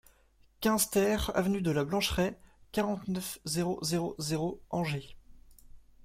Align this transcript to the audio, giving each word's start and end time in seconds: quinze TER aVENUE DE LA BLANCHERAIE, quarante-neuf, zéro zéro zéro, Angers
quinze 0.61 0.89
TER 0.89 1.29
aVENUE 1.35 1.61
DE 1.61 1.69
LA 1.69 1.83
BLANCHERAIE, 1.85 2.35
quarante-neuf, 2.71 3.37
zéro 3.45 3.77
zéro 3.83 4.15
zéro, 4.17 4.59
Angers 4.71 5.15